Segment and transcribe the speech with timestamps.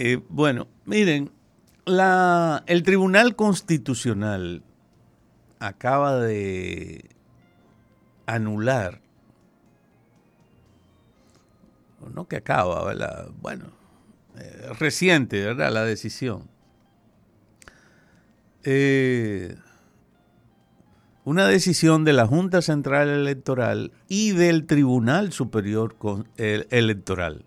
[0.00, 1.32] Eh, bueno, miren,
[2.66, 4.62] el Tribunal Constitucional
[5.58, 7.04] acaba de
[8.24, 9.00] anular,
[12.14, 13.30] no que acaba, ¿verdad?
[13.40, 13.72] Bueno,
[14.36, 15.72] eh, reciente, ¿verdad?
[15.72, 16.48] La decisión.
[18.62, 19.56] Eh,
[21.24, 25.96] una decisión de la Junta Central Electoral y del Tribunal Superior
[26.36, 27.46] Electoral.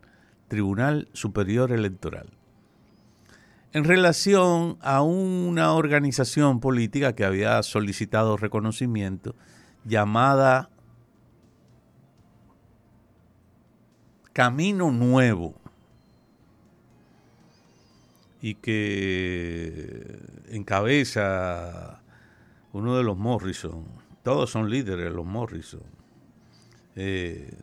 [0.50, 2.41] Tribunal Superior Electoral.
[3.74, 9.36] En relación a una organización política que había solicitado reconocimiento
[9.86, 10.70] llamada
[14.34, 15.56] Camino Nuevo
[18.42, 22.02] y que encabeza
[22.74, 23.86] uno de los Morrison.
[24.24, 25.84] Todos son líderes los Morrison.
[26.96, 27.58] Eh,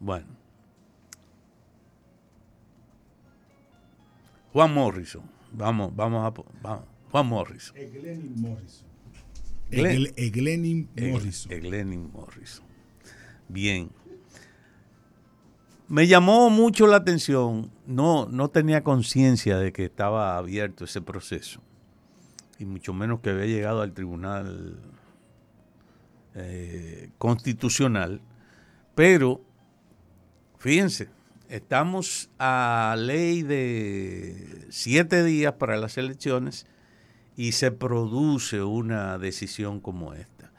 [0.00, 0.43] bueno.
[4.54, 5.22] Juan Morrison.
[5.50, 7.76] Vamos, vamos a Juan Morrison.
[7.76, 8.86] Eglenin Morrison.
[9.68, 11.52] Eglenin Morrison.
[11.52, 12.64] Eglenin Morrison.
[13.48, 13.90] Bien.
[15.88, 21.60] Me llamó mucho la atención, no, no tenía conciencia de que estaba abierto ese proceso,
[22.58, 24.78] y mucho menos que había llegado al Tribunal
[26.36, 28.22] eh, Constitucional,
[28.94, 29.42] pero
[30.58, 31.10] fíjense,
[31.48, 34.33] estamos a ley de
[34.74, 36.66] siete días para las elecciones
[37.36, 40.50] y se produce una decisión como esta.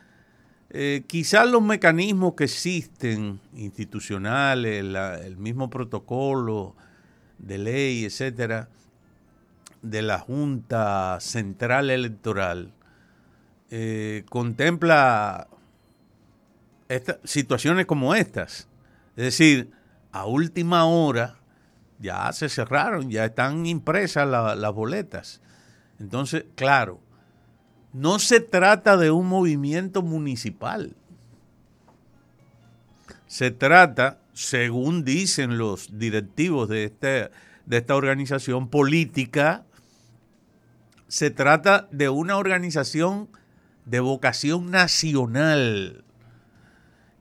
[0.70, 4.84] Eh, quizás los mecanismos que existen, institucionales,
[5.26, 6.76] el mismo protocolo
[7.40, 8.70] de ley, etcétera,
[9.82, 12.74] de la Junta Central Electoral,
[13.70, 15.50] eh, contempla
[17.26, 18.70] situaciones como estas.
[19.18, 19.72] Es decir,
[20.14, 21.36] a última hora
[22.06, 25.42] ya se cerraron, ya están impresas las boletas.
[26.00, 27.02] Entonces, claro,
[27.94, 30.96] no se trata de un movimiento municipal.
[33.28, 37.32] Se trata, según dicen los directivos de, este,
[37.66, 39.66] de esta organización política,
[41.08, 43.30] se trata de una organización
[43.86, 46.04] de vocación nacional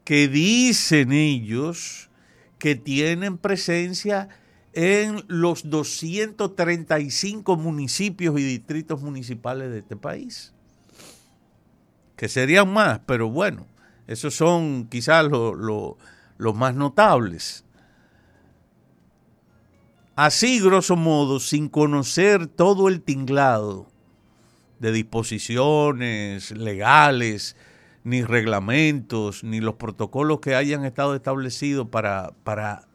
[0.04, 2.10] que dicen ellos
[2.58, 4.28] que tienen presencia
[4.74, 10.54] en los 235 municipios y distritos municipales de este país
[12.16, 13.66] que serían más, pero bueno,
[14.06, 17.64] esos son quizás los más notables.
[20.16, 23.88] Así, grosso modo, sin conocer todo el tinglado
[24.78, 27.56] de disposiciones legales,
[28.04, 32.86] ni reglamentos, ni los protocolos que hayan estado establecidos para, para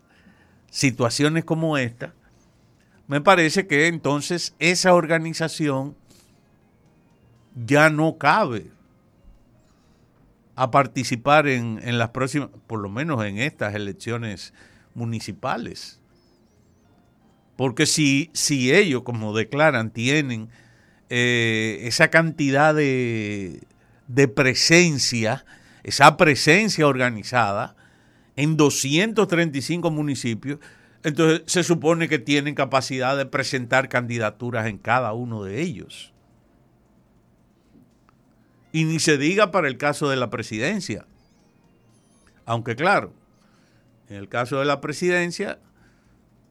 [0.69, 2.13] situaciones como esta,
[3.07, 5.95] me parece que entonces esa organización
[7.55, 8.67] ya no cabe
[10.55, 14.53] a participar en, las próximas, por lo menos en estas elecciones
[14.93, 15.99] municipales.
[17.55, 20.49] Porque si, si ellos, como declaran, tienen
[21.09, 23.61] eh, esa cantidad de,
[24.07, 25.45] de presencia,
[25.83, 27.75] esa presencia organizada
[28.39, 30.59] en 235 municipios,
[31.03, 36.13] entonces se supone que tienen capacidad de presentar candidaturas en cada uno de ellos.
[38.71, 41.05] Y ni se diga para el caso de la presidencia.
[42.45, 43.11] Aunque claro,
[44.07, 45.59] en el caso de la presidencia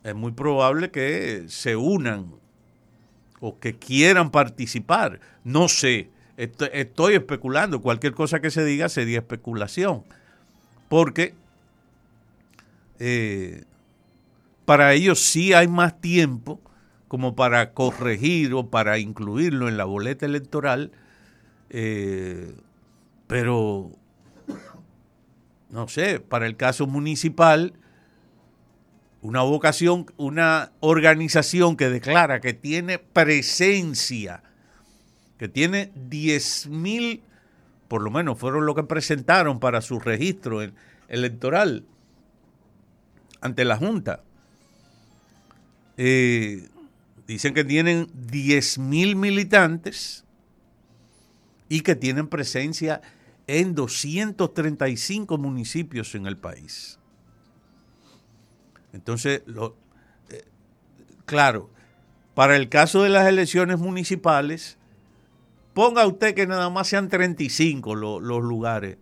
[0.04, 2.34] es muy probable que se unan
[3.40, 5.20] o que quieran participar.
[5.42, 7.80] No sé, estoy, especulando.
[7.80, 10.04] Cualquier cosa que se diga sería especulación.
[10.90, 11.34] Porque
[12.98, 13.64] eh,
[14.64, 16.60] para ellos sí hay más tiempo
[17.08, 20.92] como para corregir o para incluirlo en la boleta electoral
[21.70, 22.54] eh,
[23.26, 23.90] pero,
[25.70, 27.74] no sé, para el caso municipal,
[29.20, 34.42] una vocación, una organización que declara que tiene presencia,
[35.36, 37.22] que tiene 10 mil,
[37.88, 40.60] por lo menos fueron lo que presentaron para su registro
[41.08, 41.84] electoral
[43.40, 44.22] ante la Junta.
[45.96, 46.68] Eh,
[47.26, 50.24] dicen que tienen 10 mil militantes
[51.68, 53.02] y que tienen presencia
[53.46, 56.98] en 235 municipios en el país.
[58.92, 59.76] Entonces, lo,
[60.30, 60.44] eh,
[61.24, 61.70] claro,
[62.34, 64.78] para el caso de las elecciones municipales,
[65.74, 68.98] ponga usted que nada más sean 35 los lugares,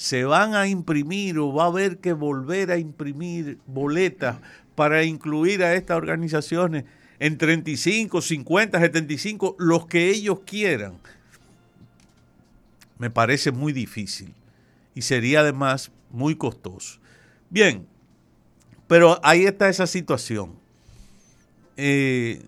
[0.00, 4.38] se van a imprimir o va a haber que volver a imprimir boletas
[4.74, 6.84] para incluir a estas organizaciones
[7.18, 10.94] en 35, 50, 75, los que ellos quieran,
[12.96, 14.32] me parece muy difícil
[14.94, 16.98] y sería además muy costoso.
[17.50, 17.86] Bien,
[18.86, 20.54] pero ahí está esa situación.
[21.76, 22.46] Eh,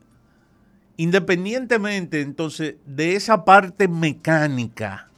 [0.97, 5.12] independientemente entonces de esa parte mecánica,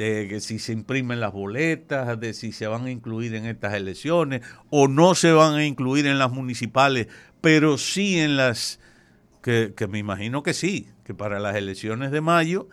[0.00, 3.74] de que si se imprimen las boletas, de si se van a incluir en estas
[3.74, 7.08] elecciones o no se van a incluir en las municipales,
[7.42, 8.80] pero sí en las
[9.42, 12.70] que, me imagino que sí, que para las elecciones de mayo,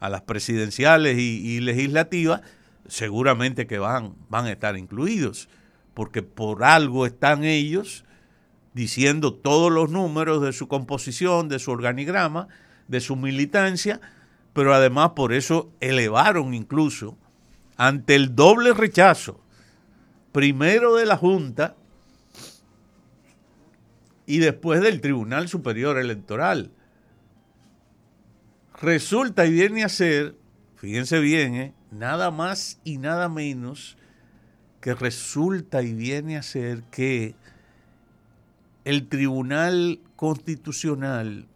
[0.00, 2.40] a las presidenciales y, legislativas,
[2.88, 5.50] seguramente que van, van a estar incluidos,
[5.92, 8.06] porque por algo están ellos
[8.72, 12.48] diciendo todos los números de su composición, de su organigrama,
[12.88, 14.00] de su militancia,
[14.52, 17.16] pero además por eso elevaron incluso
[17.76, 19.40] ante el doble rechazo,
[20.32, 21.76] primero de la Junta
[24.26, 26.70] y después del Tribunal Superior Electoral.
[28.80, 30.36] Resulta y viene a ser,
[30.76, 31.74] fíjense bien, ¿eh?
[31.90, 33.96] nada más y nada menos
[34.80, 37.34] que resulta y viene a ser que
[38.84, 41.46] el Tribunal Constitucional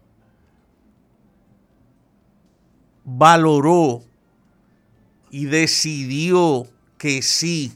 [3.07, 4.03] valoró
[5.31, 6.67] y decidió
[6.99, 7.73] que sí,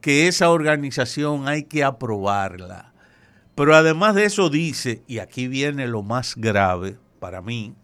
[0.00, 2.92] que esa organización hay que aprobarla.
[3.54, 7.74] Pero además de eso dice, y aquí viene lo más grave para mí,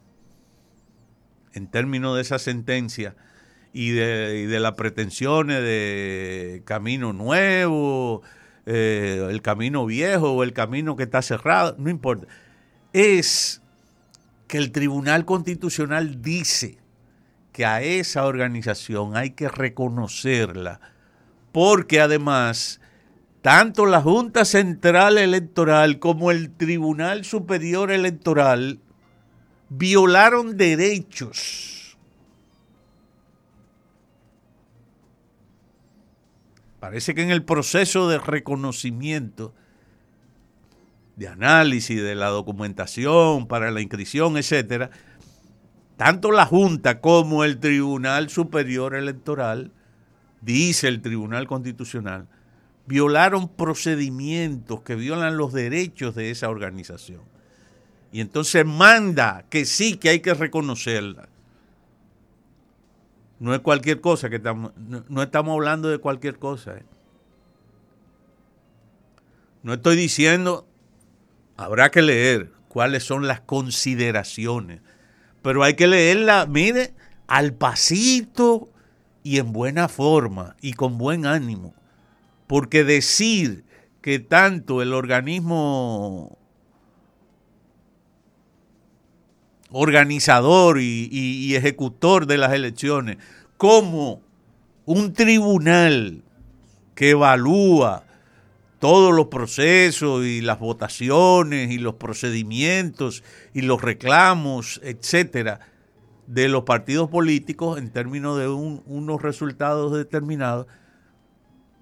[1.52, 3.14] en términos de esa sentencia
[3.72, 8.22] y de, las pretensiones de camino nuevo,
[8.66, 12.28] eh, el camino viejo o el camino que está cerrado, no importa,
[12.92, 13.60] es
[14.54, 16.78] que el Tribunal Constitucional dice
[17.50, 20.80] que a esa organización hay que reconocerla,
[21.50, 22.80] porque además
[23.42, 28.78] tanto la Junta Central Electoral como el Tribunal Superior Electoral
[29.70, 31.98] violaron derechos.
[36.78, 39.52] Parece que en el proceso de reconocimiento
[41.16, 44.90] de análisis de la documentación para la inscripción, etcétera,
[45.96, 49.70] tanto la Junta como el Tribunal Superior Electoral,
[50.40, 52.26] dice el Tribunal Constitucional,
[52.86, 57.22] violaron procedimientos que violan los derechos de esa organización.
[58.12, 61.28] Y entonces manda que sí, que hay que reconocerla.
[63.40, 64.72] No es cualquier cosa, que estamos,
[65.08, 66.76] no, estamos hablando de cualquier cosa.
[66.76, 66.84] ¿eh?
[69.62, 70.66] No estoy diciendo
[71.56, 74.80] Habrá que leer cuáles son las consideraciones,
[75.42, 76.94] pero hay que leerla, mire,
[77.26, 78.68] al pasito
[79.22, 81.74] y en buena forma y con buen ánimo,
[82.46, 83.64] porque decir
[84.02, 86.36] que tanto el organismo
[89.70, 93.18] organizador y, y, ejecutor de las elecciones,
[93.56, 94.20] como
[94.84, 96.22] un tribunal
[96.94, 98.03] que evalúa
[98.84, 105.60] todos los procesos y las votaciones y los procedimientos y los reclamos, etcétera,
[106.26, 110.66] de los partidos políticos en términos de unos resultados determinados,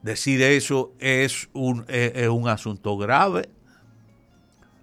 [0.02, 3.48] decir eso es un, es un asunto grave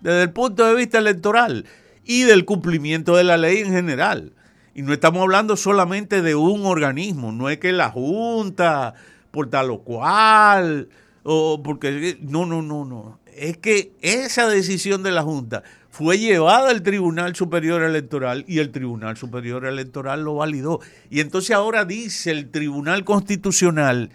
[0.01, 1.67] desde el punto de vista electoral
[2.03, 4.33] y del cumplimiento de la ley en general.
[4.75, 8.93] Y no estamos hablando solamente de un organismo, no es que la Junta,
[9.31, 10.89] por tal o cual,
[11.23, 13.19] o porque no, no, no, no.
[13.35, 18.71] Es que esa decisión de la Junta fue llevada al Tribunal Superior Electoral y el
[18.71, 20.79] Tribunal Superior Electoral lo validó.
[21.09, 24.11] Y entonces ahora dice el Tribunal Constitucional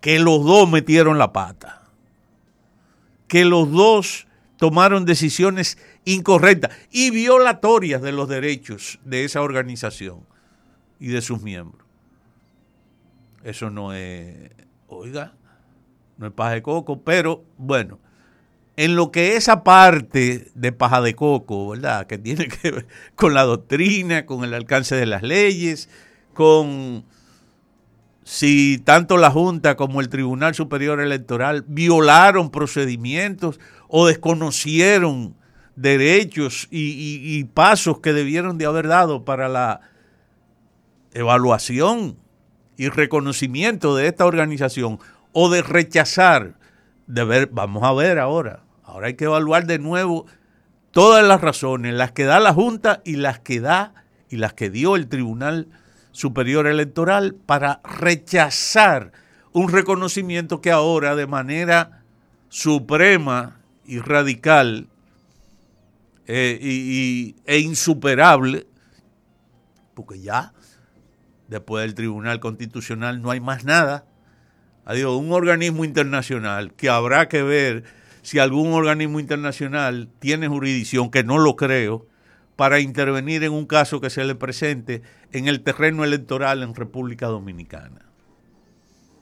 [0.00, 1.82] que los dos metieron la pata,
[3.28, 10.20] que los dos tomaron decisiones incorrectas y violatorias de los derechos de esa organización
[10.98, 11.86] y de sus miembros.
[13.42, 14.50] Eso no es,
[14.88, 15.34] oiga,
[16.18, 17.98] no es paja de coco, pero bueno,
[18.76, 22.06] en lo que esa parte de paja de coco, ¿verdad?
[22.06, 25.88] Que tiene que ver con la doctrina, con el alcance de las leyes,
[26.34, 27.04] con
[28.24, 35.36] si tanto la Junta como el Tribunal Superior Electoral violaron procedimientos o desconocieron
[35.76, 39.80] derechos y, y pasos que debieron de haber dado para la
[41.14, 42.16] evaluación
[42.76, 44.98] y reconocimiento de esta organización
[45.38, 46.54] o de rechazar,
[47.06, 50.24] de ver, vamos a ver ahora, ahora hay que evaluar de nuevo
[50.92, 53.92] todas las razones, las que da la Junta y las que da
[54.30, 55.68] y las que dio el Tribunal
[56.10, 59.12] Superior Electoral para rechazar
[59.52, 62.02] un reconocimiento que ahora de manera
[62.48, 64.88] suprema y radical
[66.26, 68.66] eh, y, e insuperable,
[69.92, 70.54] porque ya
[71.46, 74.06] después del Tribunal Constitucional no hay más nada.
[74.86, 77.84] Un organismo internacional que habrá que ver
[78.22, 82.06] si algún organismo internacional tiene jurisdicción, que no lo creo,
[82.56, 85.02] para intervenir en un caso que se le presente
[85.32, 88.06] en el terreno electoral en República Dominicana.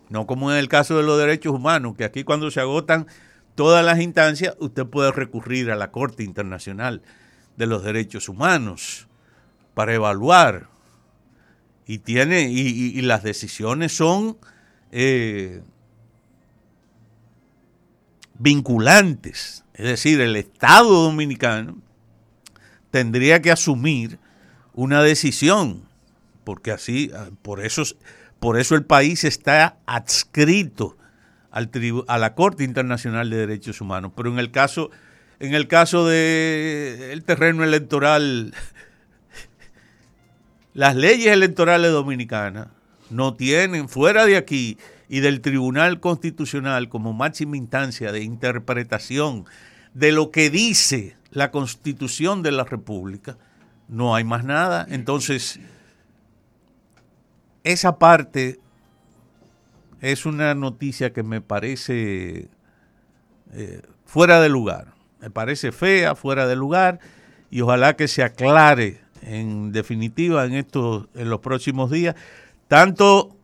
[0.08, 3.06] No como en el caso de los derechos humanos, que aquí cuando se agotan
[3.54, 7.02] todas las instancias, usted puede recurrir a la Corte Internacional
[7.56, 9.08] de los Derechos Humanos
[9.74, 10.68] para evaluar.
[11.86, 14.38] Y tiene, y, las decisiones son
[14.96, 15.60] eh,
[18.38, 19.64] vinculantes.
[19.74, 21.78] Es decir, el Estado dominicano
[22.92, 24.20] tendría que asumir
[24.72, 25.82] una decisión,
[26.44, 27.10] porque así,
[27.42, 27.82] por eso,
[28.38, 30.96] por eso el país está adscrito
[31.50, 34.12] a la Corte Internacional de Derechos Humanos.
[34.16, 34.90] Pero en el caso,
[35.40, 38.54] en el caso del terreno electoral,
[40.72, 42.68] las leyes electorales dominicanas
[43.10, 49.44] no tienen fuera de aquí y del Tribunal Constitucional como máxima instancia de interpretación
[49.92, 53.36] de lo que dice la Constitución de la República,
[53.88, 54.86] no hay más nada.
[54.88, 55.60] Entonces,
[57.64, 58.60] esa parte
[60.00, 62.48] es una noticia que me parece
[63.52, 64.94] eh, fuera de lugar.
[65.20, 67.00] Me parece fea, fuera de lugar,
[67.50, 72.14] y ojalá que se aclare en definitiva en estos, en los próximos días,
[72.68, 73.36] tanto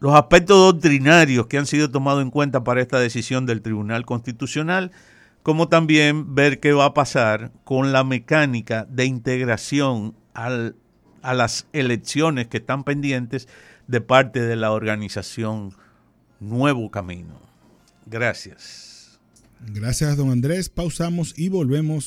[0.00, 4.92] los aspectos doctrinarios que han sido tomados en cuenta para esta decisión del Tribunal Constitucional,
[5.42, 12.48] como también ver qué va a pasar con la mecánica de integración a las elecciones
[12.48, 13.46] que están pendientes
[13.86, 15.74] de parte de la organización
[16.40, 17.40] Nuevo Camino.
[18.06, 19.20] Gracias.
[19.66, 20.70] Gracias, don Andrés.
[20.70, 21.98] Pausamos y volvemos